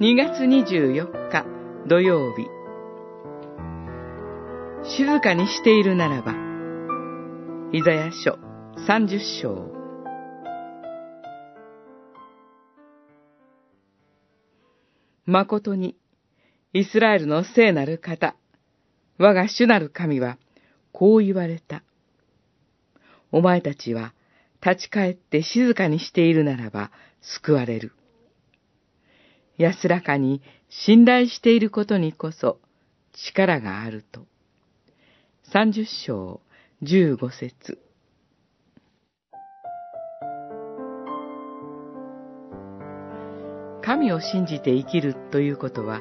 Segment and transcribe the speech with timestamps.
[0.00, 1.46] 2月24日
[1.86, 2.48] 土曜日
[4.82, 6.34] 静かにしているならば
[7.72, 8.36] イザヤ書
[8.88, 9.72] 30章
[15.26, 15.96] 誠に
[16.72, 18.34] イスラエルの聖なる方
[19.18, 20.38] 我が主なる神は
[20.90, 21.84] こう言われた。
[23.30, 24.12] お前たちは
[24.60, 27.92] 立ち返って静かにしているならば救われる。
[29.58, 32.58] 安らかに信頼していることにこそ
[33.12, 34.26] 力があると。
[35.52, 36.40] 三十章
[36.82, 37.78] 十五節
[43.84, 46.00] 神を信じて生きるということは、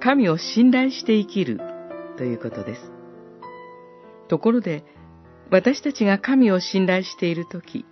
[0.00, 1.58] 神を信頼して生きる
[2.18, 2.92] ということです。
[4.28, 4.84] ところで、
[5.50, 7.86] 私たちが神を信頼しているとき、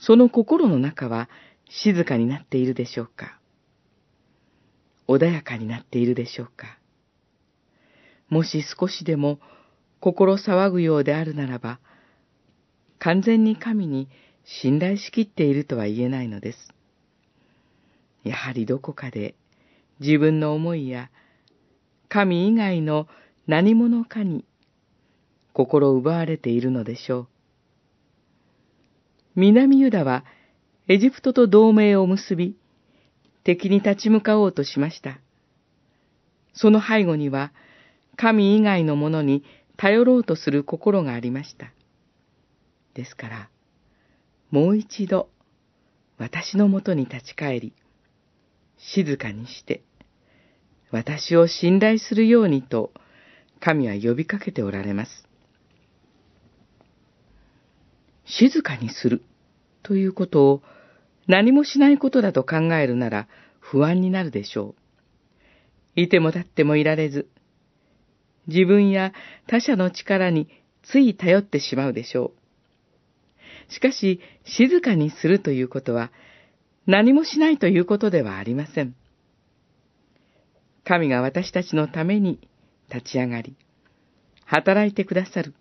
[0.00, 1.28] その心の中は
[1.72, 3.38] 静かになっているでしょうか？
[5.06, 6.78] 穏やかになっているでしょうか？
[8.28, 9.38] もし少しでも
[10.00, 11.78] 心騒ぐようであるならば、
[12.98, 14.08] 完全に神に
[14.44, 16.58] 信頼しきっているとは言えないのです。
[18.24, 19.34] やはりどこかで
[20.00, 21.10] 自分の思いや
[22.08, 23.06] 神以外の
[23.46, 24.44] 何者かに
[25.52, 27.28] 心奪われているのでしょう。
[29.36, 30.24] 南ユダは
[30.90, 32.56] エジプトと同盟を結び、
[33.44, 35.20] 敵に立ち向かおうとしました。
[36.52, 37.52] その背後には、
[38.16, 39.44] 神以外のものに
[39.76, 41.72] 頼ろうとする心がありました。
[42.94, 43.50] ですから、
[44.50, 45.28] もう一度、
[46.18, 47.72] 私のもとに立ち返り、
[48.76, 49.84] 静かにして、
[50.90, 52.92] 私を信頼するようにと、
[53.60, 55.24] 神は呼びかけておられます。
[58.24, 59.22] 静かにする
[59.84, 60.62] ということを
[61.30, 63.28] 何もしないことだと考えるなら
[63.60, 64.74] 不安になるでしょ
[65.96, 66.00] う。
[66.00, 67.28] いても立ってもいられず、
[68.48, 69.12] 自分や
[69.46, 70.48] 他者の力に
[70.82, 72.32] つい頼ってしまうでしょ
[73.68, 73.72] う。
[73.72, 76.10] しかし、静かにするということは、
[76.88, 78.96] 何もしないということではありません。
[80.82, 82.40] 神が私たちのために
[82.92, 83.54] 立ち上がり、
[84.46, 85.54] 働いてくださる。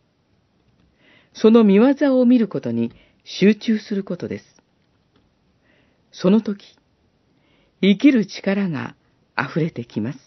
[1.34, 2.91] その見業を見ることに
[3.24, 4.49] 集中することです。
[6.12, 6.78] その時、
[7.81, 8.96] 生きる力が
[9.38, 10.20] 溢れてきます。